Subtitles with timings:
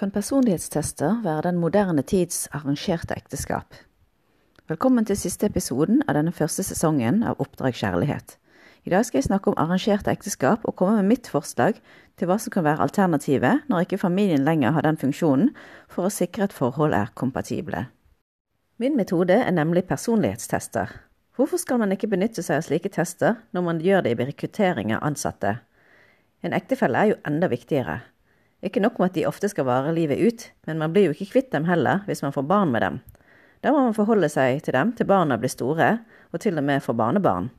[0.00, 3.74] Kan personlighetstester være den moderne tids arrangerte ekteskap?
[4.68, 8.38] Velkommen til siste episoden av denne første sesongen av Oppdrag kjærlighet.
[8.88, 11.82] I dag skal jeg snakke om arrangerte ekteskap og komme med mitt forslag
[12.16, 15.50] til hva som kan være alternativet når ikke familien lenger har den funksjonen
[15.92, 17.82] for å sikre at forhold er kompatible.
[18.80, 20.94] Min metode er nemlig personlighetstester.
[21.36, 24.96] Hvorfor skal man ikke benytte seg av slike tester når man gjør det i rekruttering
[24.96, 25.58] av ansatte?
[26.40, 27.98] En ektefelle er jo enda viktigere.
[28.60, 31.30] Ikke nok med at de ofte skal vare livet ut, men man blir jo ikke
[31.32, 33.00] kvitt dem heller hvis man får barn med dem.
[33.64, 35.88] Da må man forholde seg til dem til barna blir store,
[36.32, 37.50] og til og med får barnebarn.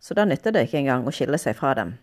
[0.00, 1.96] Så da nytter det ikke engang å skille seg fra dem.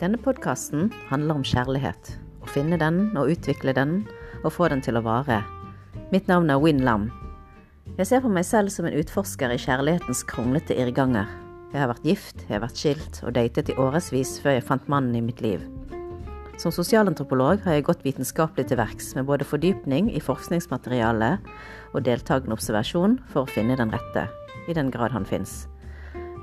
[0.00, 2.14] Denne podkasten handler om kjærlighet.
[2.40, 4.02] Å finne den og utvikle den,
[4.44, 5.42] og få den til å vare.
[6.12, 7.10] Mitt navn er Win Lam.
[7.98, 11.28] Jeg ser på meg selv som en utforsker i kjærlighetens kronglete irrganger.
[11.70, 14.86] Jeg har vært gift, jeg har vært skilt og datet i årevis før jeg fant
[14.90, 15.64] mannen i mitt liv.
[16.60, 21.46] Som sosialantropolog har jeg gått vitenskapelig til verks med både fordypning i forskningsmaterialet
[21.94, 24.26] og deltakende observasjon for å finne den rette,
[24.68, 25.64] i den grad han fins.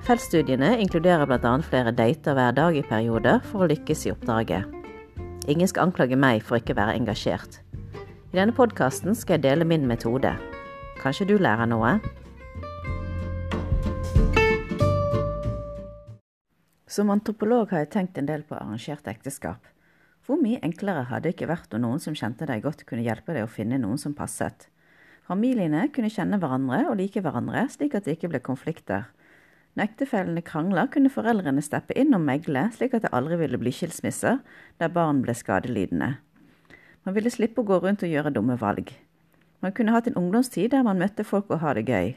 [0.07, 1.53] Feltstudiene inkluderer bl.a.
[1.65, 4.67] flere dater hver dag i perioder for å lykkes i oppdraget.
[5.47, 7.61] Ingen skal anklage meg for ikke å være engasjert.
[8.33, 10.35] I denne podkasten skal jeg dele min metode.
[10.97, 11.97] Kanskje du lærer noe?
[16.89, 19.61] Som antropolog har jeg tenkt en del på arrangerte ekteskap.
[20.25, 23.35] Hvor mye enklere hadde det ikke vært om noen som kjente deg godt, kunne hjelpe
[23.35, 24.65] deg å finne noen som passet?
[25.27, 29.05] Familiene kunne kjenne hverandre og like hverandre, slik at det ikke ble konflikter.
[29.77, 33.75] Når ektefellene krangla, kunne foreldrene steppe inn og megle, slik at det aldri ville bli
[33.75, 34.41] skilsmisser
[34.81, 36.15] der barn ble skadelidende.
[37.05, 38.89] Man ville slippe å gå rundt og gjøre dumme valg.
[39.59, 42.15] Man kunne hatt en ungdomstid der man møtte folk og ha det gøy.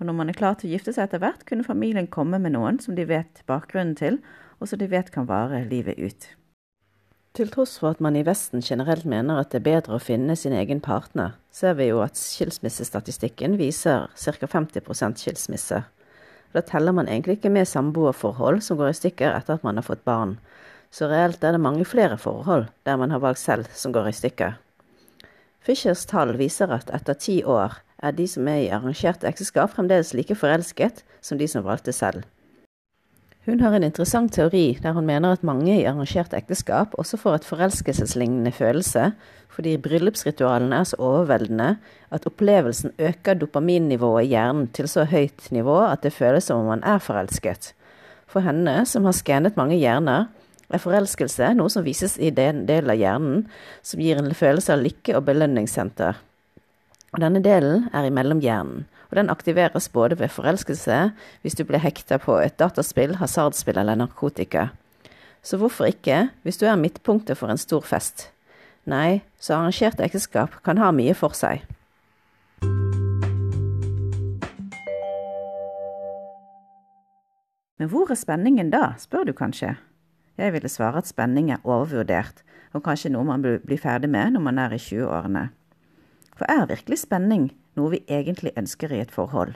[0.00, 2.56] Og når man er klar til å gifte seg etter hvert, kunne familien komme med
[2.56, 4.18] noen som de vet bakgrunnen til,
[4.60, 6.26] og som de vet kan vare livet ut.
[7.34, 10.36] Til tross for at man i Vesten generelt mener at det er bedre å finne
[10.38, 14.46] sin egen partner, ser vi jo at skilsmissestatistikken viser ca.
[14.46, 15.88] 50% skilsmisser.
[16.54, 19.86] Da teller man egentlig ikke med samboerforhold som går i stykker etter at man har
[19.86, 20.36] fått barn,
[20.94, 24.14] så reelt er det mange flere forhold der man har valgt selv som går i
[24.14, 24.54] stykker.
[25.64, 30.12] Fischers tall viser at etter ti år er de som er i arrangerte ekteskap fremdeles
[30.12, 32.26] like forelsket som de som valgte selv.
[33.44, 37.38] Hun har en interessant teori der hun mener at mange i arrangerte ekteskap også får
[37.38, 39.10] et forelskelseslignende følelse,
[39.52, 41.74] fordi bryllupsritualene er så overveldende
[42.12, 46.72] at opplevelsen øker dopaminnivået i hjernen til så høyt nivå at det føles som om
[46.72, 47.72] man er forelsket.
[48.28, 50.28] For henne, som har skannet mange hjerner,
[50.72, 53.42] er forelskelse noe som vises i den delen av hjernen
[53.84, 56.20] som gir en følelse av lykke og belønningssenter.
[57.14, 60.98] Og denne delen er i mellomhjernen, og den aktiveres både ved forelskelse,
[61.44, 64.72] hvis du blir hekta på et dataspill, hasardspill eller narkotika.
[65.44, 68.30] Så hvorfor ikke hvis du er midtpunktet for en stor fest?
[68.88, 71.62] Nei, så arrangert ekteskap kan ha mye for seg.
[77.78, 79.74] Men hvor er spenningen da, spør du kanskje?
[80.38, 82.42] Jeg ville svare at spenning er overvurdert,
[82.74, 85.44] og kanskje noe man blir ferdig med når man er i 20-årene.
[86.34, 89.54] For er virkelig spenning noe vi egentlig ønsker i et forhold?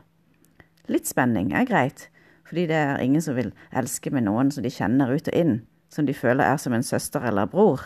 [0.88, 2.06] Litt spenning er greit,
[2.46, 5.60] fordi det er ingen som vil elske med noen som de kjenner ut og inn,
[5.90, 7.82] som de føler er som en søster eller bror.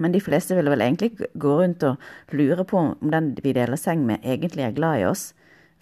[0.00, 2.00] Men de fleste vil vel egentlig gå rundt og
[2.32, 5.32] lure på om den vi deler seng med, egentlig er glad i oss,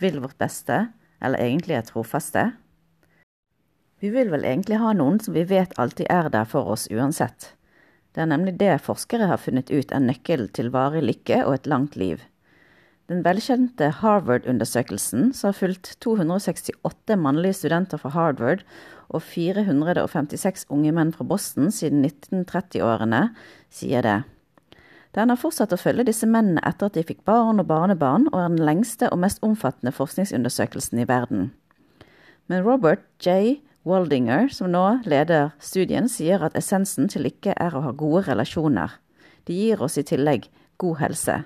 [0.02, 0.88] vil vårt beste,
[1.22, 2.50] eller egentlig er trofaste.
[4.00, 7.52] Vi vil vel egentlig ha noen som vi vet alltid er der for oss uansett.
[8.16, 11.68] Det er nemlig det forskere har funnet ut er nøkkelen til varig lykke og et
[11.68, 12.22] langt liv.
[13.10, 18.64] Den velkjente Harvard-undersøkelsen, som har fulgt 268 mannlige studenter fra Harvard
[19.10, 23.24] og 456 unge menn fra Boston siden 1930-årene,
[23.68, 24.20] sier det.
[25.18, 28.38] Den har fortsatt å følge disse mennene etter at de fikk barn og barnebarn, og
[28.38, 31.50] er den lengste og mest omfattende forskningsundersøkelsen i verden.
[32.46, 33.58] Men Robert J.
[33.82, 38.98] Waldinger, som nå leder studien, sier at essensen til lykke er å ha gode relasjoner.
[39.48, 40.50] De gir oss i tillegg
[40.80, 41.36] god helse.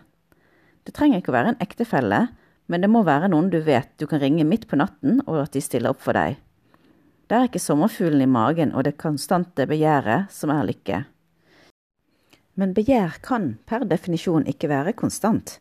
[0.84, 2.20] Det trenger ikke å være en ektefelle,
[2.66, 5.54] men det må være noen du vet du kan ringe midt på natten, og at
[5.54, 6.40] de stiller opp for deg.
[7.31, 11.04] Det er ikke sommerfuglen i magen og det konstante begjæret som er lykke.
[12.58, 15.58] Men begjær kan per definisjon ikke være konstant.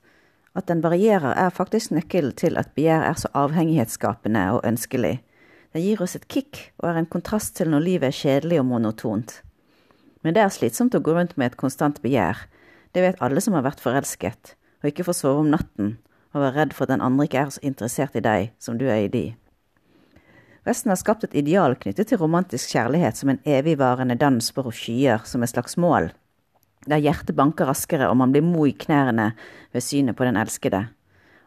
[0.53, 5.21] At den varierer er faktisk nøkkelen til at begjær er så avhengighetsskapende og ønskelig.
[5.73, 8.67] Det gir oss et kick og er en kontrast til når livet er kjedelig og
[8.69, 9.39] monotont.
[10.21, 12.45] Men det er slitsomt å gå rundt med et konstant begjær.
[12.93, 14.53] Det vet alle som har vært forelsket,
[14.83, 15.95] og ikke får sove om natten
[16.33, 18.85] og være redd for at den andre ikke er så interessert i deg som du
[18.85, 19.23] er i de.
[20.63, 25.25] Vesten har skapt et ideal knyttet til romantisk kjærlighet som en evigvarende dans på skyer
[25.27, 26.11] som et slags mål,
[26.87, 29.31] der hjertet banker raskere og man blir mo i knærne
[29.73, 30.85] ved synet på den elskede.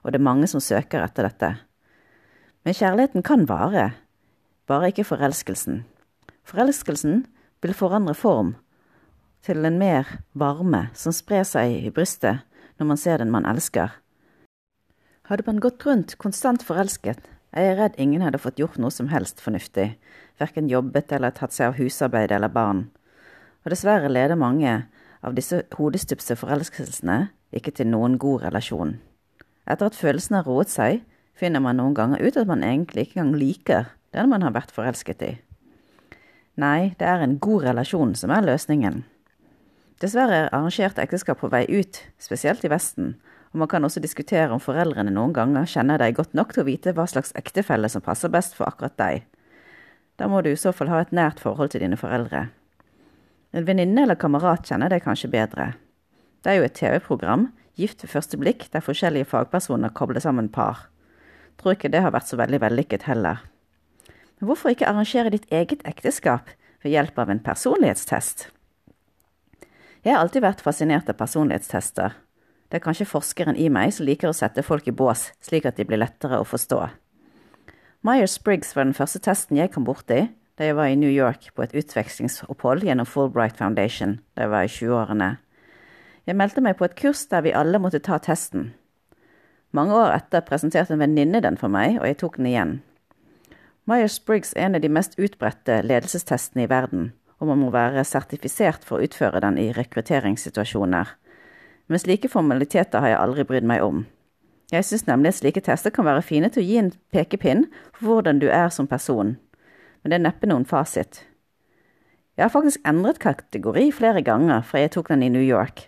[0.04, 1.50] Og det er mange som søker etter dette.
[2.66, 3.92] Men kjærligheten kan vare,
[4.66, 5.84] bare ikke forelskelsen.
[6.46, 7.24] Forelskelsen
[7.62, 8.54] vil forandre form
[9.46, 12.42] til en mer varme som sprer seg i brystet
[12.78, 13.94] når man ser den man elsker.
[15.26, 17.18] Hadde man gått rundt konstant forelsket,
[17.56, 19.94] er jeg redd ingen hadde fått gjort noe som helst fornuftig,
[20.38, 22.86] verken jobbet eller tatt seg av husarbeid eller barn.
[23.64, 24.84] Og dessverre leder mange
[25.26, 28.98] av disse hodestupse forelskelsene ikke til noen god relasjon.
[29.66, 31.00] Etter at følelsene har roet seg,
[31.34, 34.72] finner man noen ganger ut at man egentlig ikke engang liker den man har vært
[34.74, 35.34] forelsket i.
[36.56, 39.02] Nei, det er en god relasjon som er løsningen.
[40.00, 43.14] Dessverre er arrangerte ekteskap på vei ut, spesielt i Vesten,
[43.52, 46.68] og man kan også diskutere om foreldrene noen ganger kjenner deg godt nok til å
[46.68, 49.24] vite hva slags ektefelle som passer best for akkurat deg.
[50.16, 52.48] Da må du i så fall ha et nært forhold til dine foreldre.
[53.56, 55.74] En venninne eller kamerat kjenner deg kanskje bedre.
[56.44, 60.86] Det er jo et TV-program, Gift ved første blikk, der forskjellige fagpersoner kobler sammen par.
[61.60, 63.42] Tror ikke det har vært så veldig vellykket heller.
[64.38, 66.50] Men hvorfor ikke arrangere ditt eget ekteskap
[66.84, 68.48] ved hjelp av en personlighetstest?
[70.04, 72.12] Jeg har alltid vært fascinert av personlighetstester.
[72.68, 75.78] Det er kanskje forskeren i meg som liker å sette folk i bås, slik at
[75.78, 76.82] de blir lettere å forstå.
[78.06, 81.64] Myers-Briggs var den første testen jeg kom borti da jeg var i New York på
[81.64, 85.30] et utvekslingsopphold gjennom Fulbright Foundation da jeg var i 20-årene.
[86.26, 88.72] Jeg meldte meg på et kurs der vi alle måtte ta testen.
[89.76, 92.76] Mange år etter presenterte en venninne den for meg, og jeg tok den igjen.
[93.86, 98.82] Myers-Briggs er en av de mest utbredte ledelsestestene i verden, og man må være sertifisert
[98.82, 101.12] for å utføre den i rekrutteringssituasjoner.
[101.86, 104.02] Men slike formaliteter har jeg aldri brydd meg om.
[104.74, 108.08] Jeg syns nemlig at slike tester kan være fine til å gi en pekepinn for
[108.08, 109.36] hvordan du er som person,
[110.02, 111.22] men det er neppe noen fasit.
[112.34, 115.86] Jeg har faktisk endret kategori flere ganger fra jeg tok den i New York,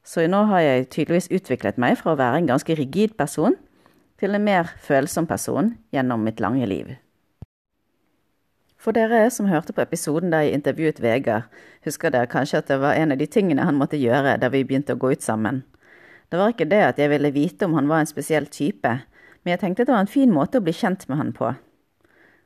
[0.00, 3.60] så nå har jeg tydeligvis utviklet meg fra å være en ganske rigid person
[4.16, 6.96] til en mer følsom person gjennom mitt lange liv.
[8.86, 11.48] For dere som hørte på episoden der jeg intervjuet Vegard,
[11.82, 14.60] husker dere kanskje at det var en av de tingene han måtte gjøre da vi
[14.62, 15.64] begynte å gå ut sammen.
[16.30, 18.92] Det var ikke det at jeg ville vite om han var en spesiell type,
[19.42, 21.50] men jeg tenkte det var en fin måte å bli kjent med han på.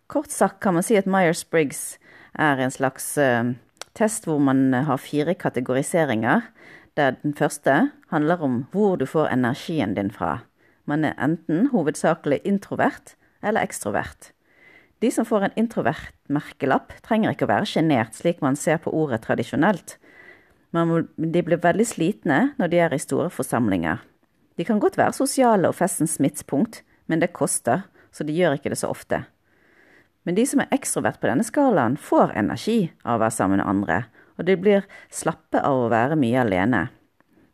[0.08, 2.00] Kort sagt kan man si at Myers-Briggs
[2.32, 3.52] er en slags uh,
[3.92, 6.48] test hvor man har fire kategoriseringer,
[6.96, 10.38] der den første handler om hvor du får energien din fra.
[10.88, 14.32] Man er enten hovedsakelig introvert eller ekstrovert.
[15.00, 18.92] De som får en introvert merkelapp, trenger ikke å være sjenert, slik man ser på
[18.92, 19.96] ordet tradisjonelt.
[20.76, 24.02] Men de blir veldig slitne når de er i store forsamlinger.
[24.60, 28.74] De kan godt være sosiale og festens midtpunkt, men det koster, så de gjør ikke
[28.74, 29.24] det så ofte.
[30.28, 33.70] Men de som er ekstrovert på denne skalaen, får energi av å være sammen med
[33.72, 34.02] andre,
[34.36, 36.88] og de blir slappe av å være mye alene.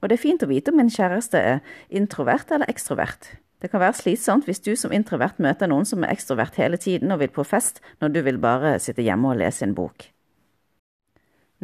[0.02, 1.62] Og det er fint å vite om en kjæreste er
[1.94, 3.36] introvert eller ekstrovert.
[3.66, 7.10] Det kan være slitsomt hvis du som introvert møter noen som er ekstrovert hele tiden
[7.10, 10.04] og vil på fest, når du vil bare sitte hjemme og lese en bok.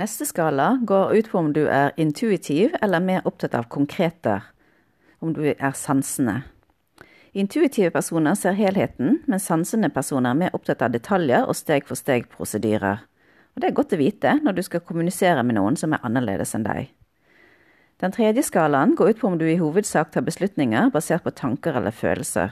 [0.03, 4.49] Neste skala går ut på om du er intuitiv eller mer opptatt av konkreter,
[5.23, 6.41] om du er sansende.
[7.39, 13.07] Intuitive personer ser helheten, mens sansende personer er mer opptatt av detaljer og steg-for-steg-prosedyrer.
[13.55, 16.57] Og det er godt å vite når du skal kommunisere med noen som er annerledes
[16.59, 16.91] enn deg.
[18.03, 21.77] Den tredje skalaen går ut på om du i hovedsak tar beslutninger basert på tanker
[21.79, 22.51] eller følelser.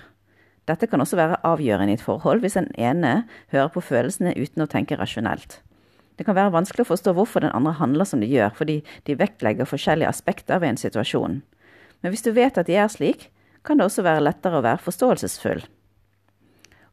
[0.71, 4.63] Dette kan også være avgjørende i et forhold hvis den ene hører på følelsene uten
[4.63, 5.59] å tenke rasjonelt.
[6.15, 8.77] Det kan være vanskelig å forstå hvorfor den andre handler som de gjør, fordi
[9.09, 11.41] de vektlegger forskjellige aspekter ved en situasjon.
[12.01, 13.31] Men hvis du vet at de er slik,
[13.67, 15.65] kan det også være lettere å være forståelsesfull.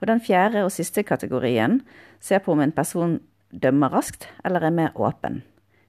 [0.02, 1.82] Og den fjerde og siste kategorien
[2.24, 3.20] ser på om en person
[3.52, 5.44] dømmer raskt eller er mer åpen.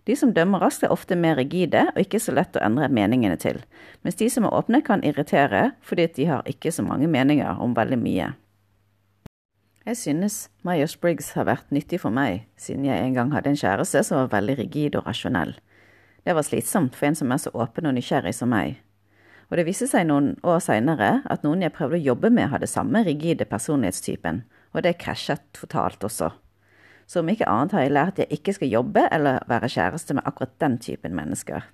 [0.08, 3.36] De som dømmer raskt, er ofte mer rigide og ikke så lett å endre meningene
[3.36, 3.60] til,
[4.00, 7.76] mens de som er åpne, kan irritere fordi de har ikke så mange meninger om
[7.76, 8.30] veldig mye.
[9.84, 14.02] Jeg synes Myers-Briggs har vært nyttig for meg, siden jeg en gang hadde en kjæreste
[14.04, 15.54] som var veldig rigid og rasjonell.
[16.24, 18.80] Det var slitsomt for en som er så åpen og nysgjerrig som meg.
[19.48, 22.68] Og det viste seg noen år seinere at noen jeg prøvde å jobbe med, hadde
[22.68, 26.32] samme rigide personlighetstypen, og det krasjet totalt også.
[27.08, 30.16] Så om ikke annet har jeg lært at jeg ikke skal jobbe eller være kjæreste
[30.18, 31.64] med akkurat den typen mennesker.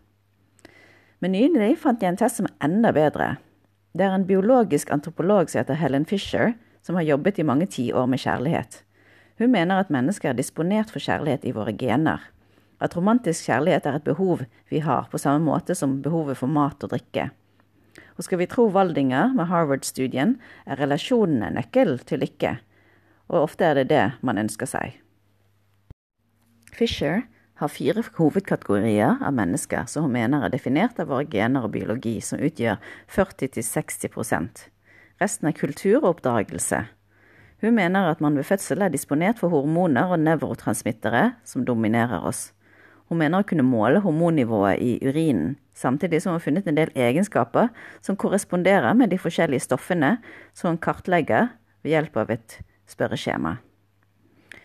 [1.18, 3.34] Men nylig fant jeg en test som er enda bedre.
[3.94, 8.06] Det er en biologisk antropolog som heter Helen Fisher, som har jobbet i mange tiår
[8.10, 8.82] med kjærlighet.
[9.38, 12.22] Hun mener at mennesker er disponert for kjærlighet i våre gener.
[12.82, 16.84] At romantisk kjærlighet er et behov vi har, på samme måte som behovet for mat
[16.86, 17.30] og drikke.
[18.14, 20.36] Og skal vi tro Waldinger med Harvard-studien,
[20.66, 22.58] er relasjonene nøkkel til lykke
[23.28, 24.98] og ofte er det det man ønsker seg.
[26.75, 27.23] Fisher
[27.62, 32.19] har fire hovedkategorier av mennesker som hun mener er definert av våre gener og biologi,
[32.21, 32.81] som utgjør
[33.14, 34.66] 40-60%
[35.23, 36.81] Resten er kultur og oppdragelse.
[37.62, 42.49] Hun mener at man ved fødsel er disponert for hormoner og nevrotransmittere som dominerer oss.
[43.09, 46.90] Hun mener å kunne måle hormonnivået i urinen, samtidig som hun har funnet en del
[46.99, 47.71] egenskaper
[48.02, 50.16] som korresponderer med de forskjellige stoffene
[50.57, 51.52] som hun kartlegger
[51.85, 52.59] ved hjelp av et
[52.90, 53.59] spørreskjema.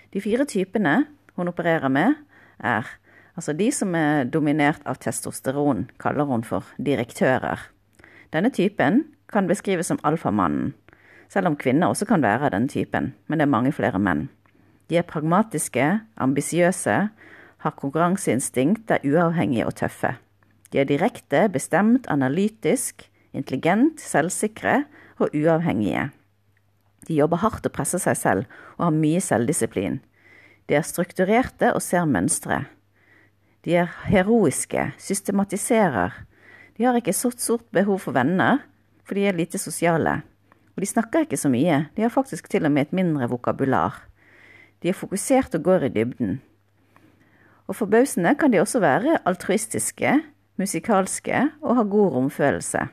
[0.09, 1.03] De fire typene
[1.39, 2.17] hun opererer med,
[2.59, 2.87] er
[3.35, 7.61] altså de som er dominert av testosteron, kaller hun for direktører.
[8.33, 10.73] Denne typen kan beskrives som alfamannen,
[11.29, 14.27] selv om kvinner også kan være denne typen, men det er mange flere menn.
[14.89, 15.85] De er pragmatiske,
[16.17, 16.97] ambisiøse,
[17.59, 20.15] har konkurranseinstinkt, er uavhengige og tøffe.
[20.73, 24.83] De er direkte, bestemt, analytisk, intelligent, selvsikre
[25.19, 26.09] og uavhengige.
[27.07, 28.45] De jobber hardt og presser seg selv,
[28.77, 29.99] og har mye selvdisiplin.
[30.69, 32.67] De er strukturerte og ser mønstre.
[33.65, 36.13] De er heroiske, systematiserer.
[36.77, 38.61] De har ikke så stort behov for venner,
[39.03, 40.19] for de er lite sosiale.
[40.77, 43.97] Og de snakker ikke så mye, de har faktisk til og med et mindre vokabular.
[44.79, 46.37] De er fokusert og går i dybden.
[47.67, 50.13] Og forbausende kan de også være altruistiske,
[50.61, 52.85] musikalske og ha god romfølelse.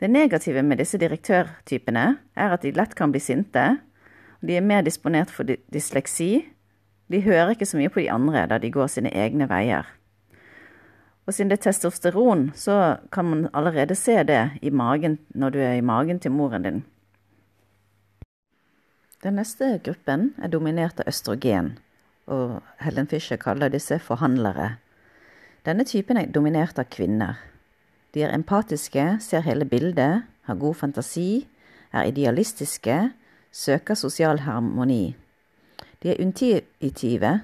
[0.00, 3.76] Det negative med disse direktørtypene er at de lett kan bli sinte,
[4.46, 6.44] de er mer disponert for dysleksi.
[7.10, 9.86] De hører ikke så mye på de andre da de går sine egne veier.
[11.26, 15.58] Og siden det er testosteron, så kan man allerede se det i magen når du
[15.58, 16.84] er i magen til moren din.
[19.24, 21.78] Den neste gruppen er dominert av østrogen,
[22.28, 24.74] og Helen Fischer kaller disse forhandlere.
[25.64, 27.40] Denne typen er dominert av kvinner.
[28.12, 31.46] De er empatiske, ser hele bildet, har god fantasi,
[31.92, 32.98] er idealistiske
[33.54, 35.14] søker sosial harmoni.
[36.02, 37.40] De er intuitive,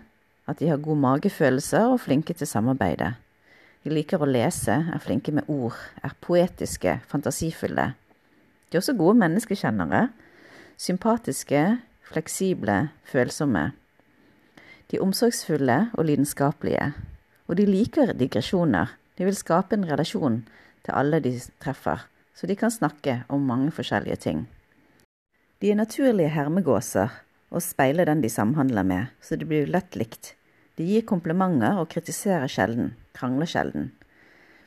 [0.46, 3.14] at de har god magefølelse og flinke til samarbeidet.
[3.84, 7.92] De liker å lese, er flinke med ord, er poetiske, fantasifulle.
[8.68, 10.08] De er også gode menneskekjennere,
[10.76, 11.78] sympatiske,
[12.10, 13.70] fleksible, følsomme.
[14.90, 16.92] De er omsorgsfulle og lidenskapelige.
[17.48, 18.96] Og de liker digresjoner.
[19.18, 20.42] De vil skape en relasjon
[20.84, 24.48] til alle de treffer, så de kan snakke om mange forskjellige ting.
[25.60, 27.10] De er naturlige hermegåser
[27.52, 30.30] og speiler den de samhandler med, så de blir lett likt.
[30.80, 33.90] De gir komplimenter og kritiserer sjelden, krangler sjelden.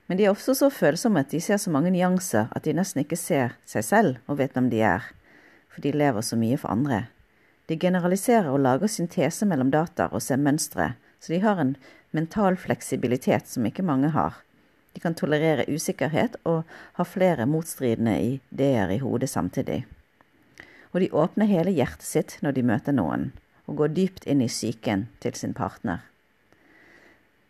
[0.05, 3.01] Men de er også så følsomme at de ser så mange nyanser at de nesten
[3.01, 5.07] ikke ser seg selv og vet hvem de er,
[5.73, 7.07] for de lever så mye for andre.
[7.65, 11.73] De generaliserer og lager syntese mellom data og ser mønstre, så de har en
[12.13, 14.43] mental fleksibilitet som ikke mange har.
[14.93, 16.69] De kan tolerere usikkerhet og
[16.99, 19.81] ha flere motstridende ideer i hodet samtidig
[20.93, 23.31] og de åpner hele hjertet sitt når de møter noen,
[23.65, 26.05] og går dypt inn i psyken til sin partner.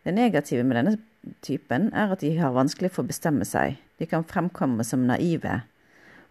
[0.04, 0.96] Det negative med denne
[1.44, 3.78] typen er at de har vanskelig for å bestemme seg.
[4.00, 5.62] De kan fremkomme som naive.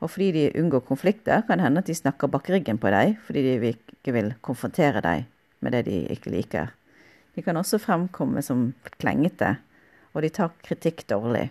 [0.03, 3.15] Og fordi de unngår konflikter, kan det hende at de snakker bak ryggen på deg
[3.25, 5.27] fordi de ikke vil konfrontere deg
[5.63, 6.74] med det de ikke liker.
[7.34, 9.55] De kan også fremkomme som klengete,
[10.13, 11.48] og de tar kritikk dårlig.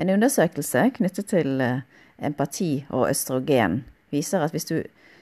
[0.00, 1.82] En undersøkelse knyttet til eh,
[2.22, 4.76] empati og østrogen viser at hvis du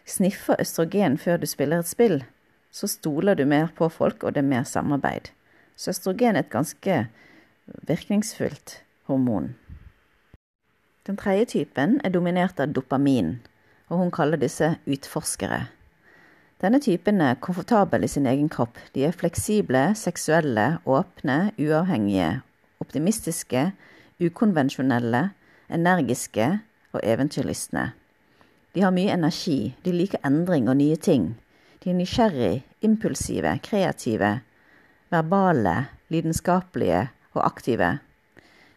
[0.07, 2.23] sniffer østrogen før du spiller et spill,
[2.71, 5.33] så stoler du mer på folk, og det er mer samarbeid.
[5.77, 7.07] Så østrogen er et ganske
[7.89, 9.55] virkningsfullt hormon.
[11.07, 13.39] Den tredje typen er dominert av dopamin,
[13.89, 15.65] og hun kaller disse utforskere.
[16.61, 18.77] Denne typen er komfortabel i sin egen kropp.
[18.95, 22.43] De er fleksible, seksuelle, åpne, uavhengige,
[22.85, 23.71] optimistiske,
[24.21, 25.31] ukonvensjonelle,
[25.73, 26.51] energiske,
[26.93, 27.93] og eventyrlystne.
[28.75, 31.33] De har mye energi, de liker endring og nye ting.
[31.83, 34.41] De er nysgjerrig, impulsive, kreative,
[35.11, 37.99] verbale, lidenskapelige og aktive.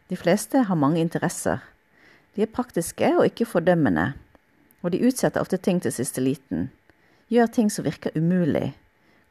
[0.10, 1.62] De fleste har mange interesser.
[2.36, 4.14] De er praktiske og ikke fordømmende,
[4.82, 6.72] og de utsetter ofte ting til siste liten.
[7.30, 8.74] Gjør ting som virker umulig.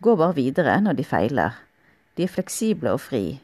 [0.02, 1.58] Går bare videre når de feiler.
[2.16, 3.40] De er fleksible og fri.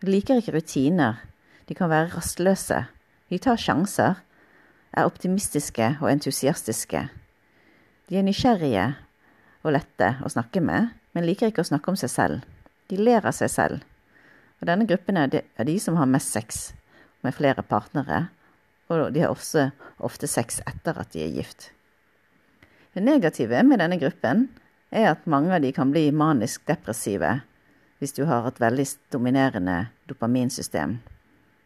[0.00, 1.20] De liker ikke rutiner.
[1.68, 2.84] De kan være rastløse.
[3.30, 4.20] De tar sjanser
[4.96, 7.08] er optimistiske og entusiastiske.
[8.08, 8.86] De er nysgjerrige
[9.64, 12.48] og lette å snakke med, men liker ikke å snakke om seg selv.
[12.90, 13.84] De ler av seg selv.
[14.60, 16.66] Og denne gruppen er de, er de som har mest sex
[17.24, 18.28] med flere partnere,
[18.92, 19.70] og de har også
[20.04, 21.70] ofte sex etter at de er gift.
[22.94, 24.46] Det negative med denne gruppen
[24.94, 27.40] er at mange av de kan bli manisk depressive
[27.98, 28.84] hvis du har et veldig
[29.14, 30.98] dominerende dopaminsystem.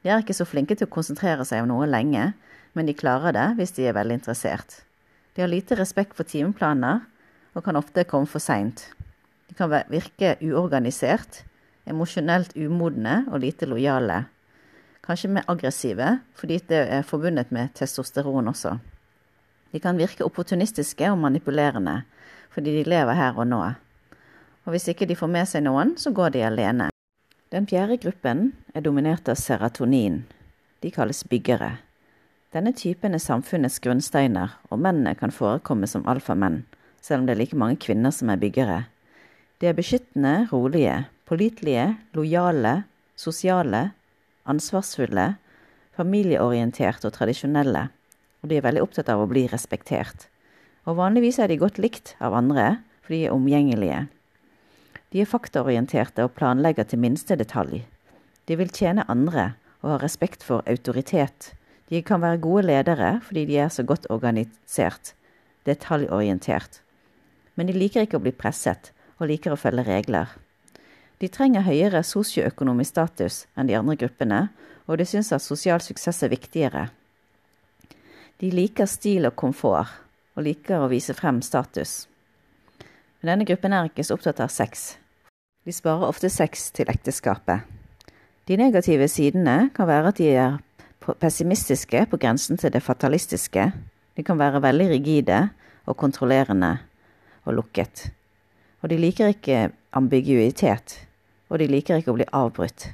[0.03, 2.31] De er ikke så flinke til å konsentrere seg om noe lenge,
[2.79, 4.85] men de klarer det hvis de er veldig interessert.
[5.35, 7.03] De har lite respekt for timeplaner
[7.59, 8.85] og kan ofte komme for seint.
[9.51, 11.41] De kan virke uorganisert,
[11.89, 14.29] emosjonelt umodne og lite lojale.
[15.03, 18.77] Kanskje mer aggressive, fordi det er forbundet med testosteron også.
[19.73, 22.03] De kan virke opportunistiske og manipulerende,
[22.55, 23.63] fordi de lever her og nå.
[24.69, 26.91] Og hvis ikke de får med seg noen, så går de alene.
[27.51, 30.23] Den fjerde gruppen er dominert av serotonin.
[30.85, 31.79] De kalles byggere.
[32.49, 36.63] Denne typen er samfunnets grunnsteiner, og mennene kan forekomme som alfamenn,
[37.05, 38.79] selv om det er like mange kvinner som er byggere.
[39.61, 40.95] De er beskyttende, rolige,
[41.29, 42.87] pålitelige, lojale,
[43.21, 43.91] sosiale,
[44.49, 45.35] ansvarsfulle,
[45.99, 47.89] familieorienterte og tradisjonelle,
[48.41, 50.29] og de er veldig opptatt av å bli respektert.
[50.89, 54.07] Og vanligvis er de godt likt av andre, for de er omgjengelige.
[55.13, 57.83] De er faktaorienterte og planlegger til minste detalj.
[58.49, 59.51] De vil tjene andre
[59.83, 61.53] og ha respekt for autoritet.
[61.89, 65.15] De kan være gode ledere fordi de er så godt organisert,
[65.67, 66.83] detaljorientert.
[67.57, 70.31] Men de liker ikke å bli presset, og liker å følge regler.
[71.19, 74.43] De trenger høyere sosioøkonomisk status enn de andre gruppene,
[74.87, 76.85] og de syns at sosial suksess er viktigere.
[78.39, 79.91] De liker stil og komfort,
[80.39, 82.07] og liker å vise frem status.
[83.19, 84.93] Men denne gruppen er ikke så opptatt av sex.
[85.67, 87.67] De sparer ofte sex til ekteskapet.
[88.47, 90.61] De negative sidene kan være at de er
[91.15, 93.71] pessimistiske på grensen til det fatalistiske.
[94.17, 95.49] De kan være veldig rigide
[95.87, 96.77] og kontrollerende
[97.45, 98.11] og lukket.
[98.83, 101.09] Og de liker ikke ambiguitet,
[101.49, 102.91] og de liker ikke å bli avbrutt.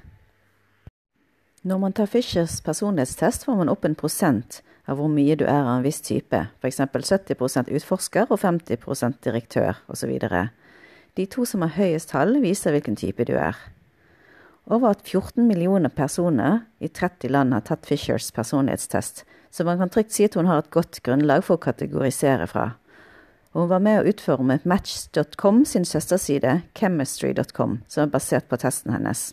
[1.65, 5.63] Når man tar Fishers personlighetstest, får man opp en prosent av hvor mye du er
[5.63, 6.83] av en viss type, f.eks.
[6.93, 10.13] 70% utforsker og 50% direktør osv.
[11.17, 13.57] De to som har høyest tall, viser hvilken type du er.
[14.65, 20.15] Over 14 millioner personer i 30 land har tatt Fishers personlighetstest, så man kan trygt
[20.15, 22.73] si at hun har et godt grunnlag for å kategorisere fra
[23.55, 29.29] hun var med å utforme Match.com sin søsterside Chemistry.com, som er basert på testen hennes.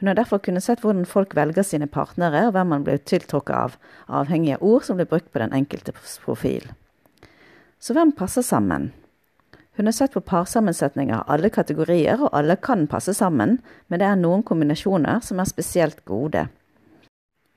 [0.00, 3.52] Hun har derfor kunnet sett hvordan folk velger sine partnere, og hvem man blir tiltrukket
[3.56, 3.76] av,
[4.08, 5.92] avhengig av ord som blir brukt på den enkelte
[6.24, 6.64] profil.
[7.76, 8.90] Så hvem passer sammen?
[9.76, 13.58] Hun har sett på parsammensetninger av alle kategorier, og alle kan passe sammen,
[13.92, 16.46] men det er noen kombinasjoner som er spesielt gode.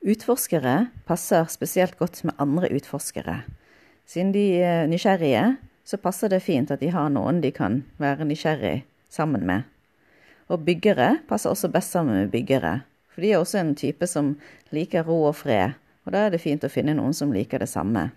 [0.04, 3.38] Utforskere passer spesielt godt med andre utforskere.
[4.04, 5.46] Siden de er nysgjerrige,
[5.88, 9.64] så passer det fint at de har noen de kan være nysgjerrig sammen med.
[10.52, 12.82] Og byggere passer også best sammen med byggere,
[13.14, 14.34] for de er også en type som
[14.76, 17.70] liker ro og fred, og da er det fint å finne noen som liker det
[17.72, 18.10] samme.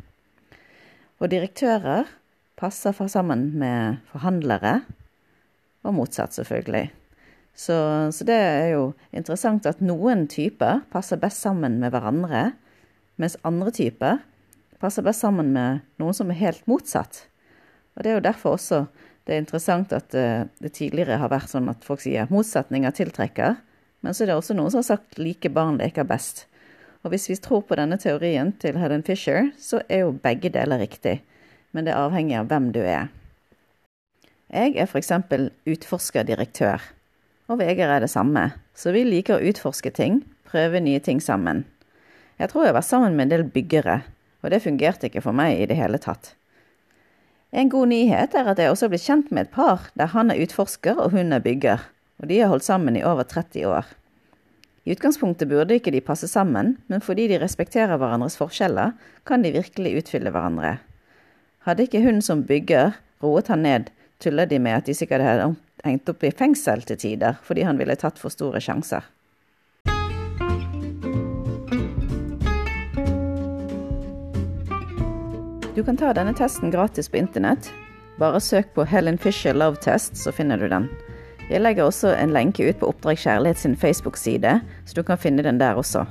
[1.23, 2.11] Og direktører
[2.59, 4.81] passer sammen med forhandlere,
[5.83, 6.91] og motsatt, selvfølgelig.
[7.55, 7.75] Så,
[8.15, 12.53] så, det er jo interessant at noen typer passer best sammen med hverandre,
[13.21, 14.23] mens andre typer
[14.81, 17.27] passer best sammen med noen som er helt motsatt.
[17.97, 18.87] Og Det er jo derfor også
[19.23, 23.61] det er interessant at uh, det tidligere har vært sånn at folk sier motsetninger tiltrekker,
[24.03, 26.49] men så er det også noen som har sagt like barn leker best.
[27.07, 30.83] Og hvis vi tror på denne teorien til Helen Fisher, så er jo begge deler
[30.83, 31.21] riktig,
[31.73, 33.11] men det avhenger av hvem du er.
[34.53, 35.13] Jeg er f.eks.
[35.69, 36.85] utforskerdirektør,
[37.49, 41.65] og Vegard er det samme, så vi liker å utforske ting, prøve nye ting sammen.
[42.41, 44.03] Jeg tror jeg var sammen med en del byggere,
[44.43, 46.35] og det fungerte ikke for meg i det hele tatt.
[47.53, 50.33] En god nyhet er at jeg også er blitt kjent med et par der han
[50.33, 51.83] er utforsker og hun er bygger,
[52.21, 53.91] og de har holdt sammen i over 30 år.
[54.85, 58.97] I utgangspunktet burde ikke de passe sammen, men fordi de respekterer hverandres forskjeller,
[59.29, 60.79] kan de virkelig utfylle hverandre.
[61.62, 65.53] Hadde ikke hun som bygger roet han ned, tuller de med at de sikkert hadde
[65.87, 69.07] hengt opp i fengsel til tider fordi han ville tatt for store sjanser.
[75.72, 77.70] Du kan ta denne testen gratis på internett.
[78.18, 80.90] Bare søk på Helen Fisher Love Test, så finner du den.
[81.48, 85.46] Jeg legger også en lenke ut på Oppdrag Kjærlighet sin Facebook-side, så du kan finne
[85.46, 86.05] den der også.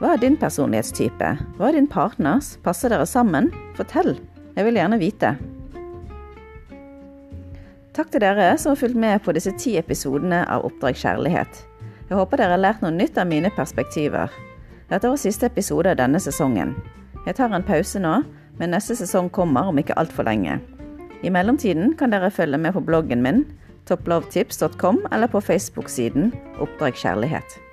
[0.00, 1.34] Hva er din personlighetstype?
[1.58, 2.54] Hva er din partners?
[2.64, 3.50] Passer dere sammen?
[3.76, 4.14] Fortell,
[4.56, 5.34] jeg vil gjerne vite.
[7.96, 11.64] Takk til dere som har fulgt med på disse ti episodene av Oppdrag kjærlighet.
[12.08, 14.30] Jeg håper dere har lært noe nytt av mine perspektiver.
[14.90, 16.74] Dette var siste episode av denne sesongen.
[17.26, 18.20] Jeg tar en pause nå,
[18.58, 20.58] men neste sesong kommer om ikke altfor lenge.
[21.22, 23.44] I mellomtiden kan dere følge med på bloggen min,
[23.90, 27.69] topplovetips.com, eller på Facebook-siden Oppdrag kjærlighet.